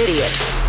[0.00, 0.59] Idiot.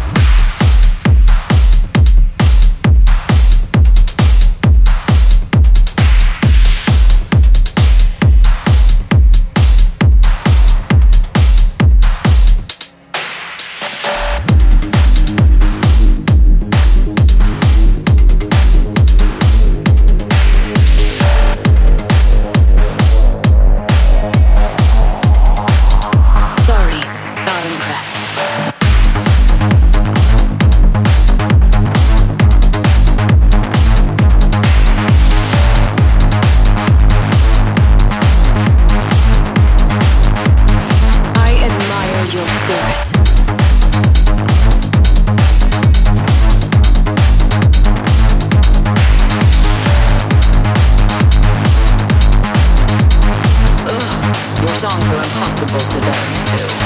[54.81, 56.80] Songs are impossible to dance to.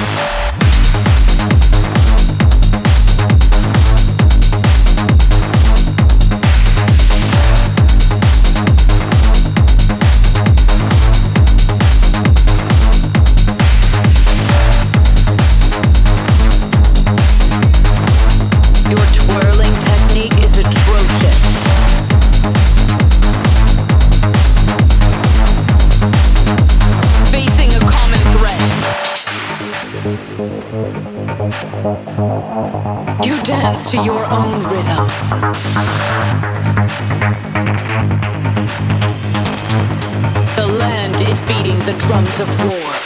[33.26, 35.08] You dance to your own rhythm.
[40.56, 43.05] The land is beating the drums of war.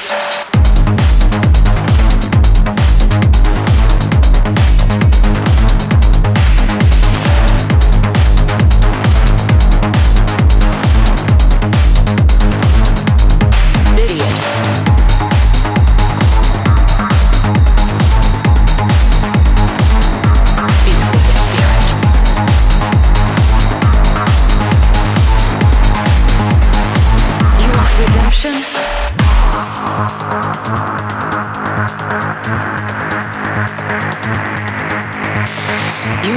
[31.90, 31.96] You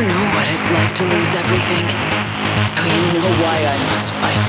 [0.01, 1.85] know what it's like to lose everything.
[2.79, 4.49] So you know why I must fight.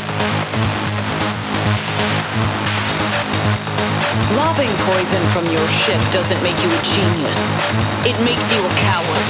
[4.37, 7.39] Lobbing poison from your ship doesn't make you a genius.
[8.07, 9.27] It makes you a coward.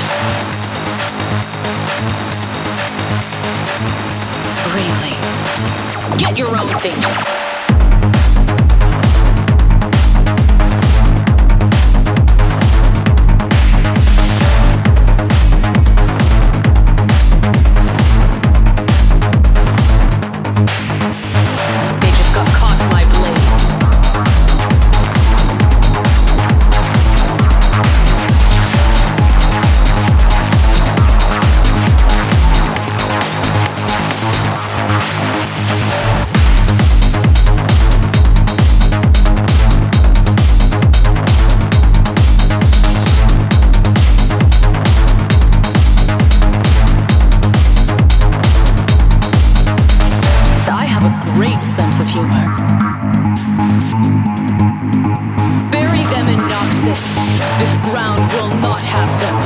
[4.77, 5.15] Really?
[6.19, 7.42] Get your own things.
[56.83, 59.42] This ground will not have them.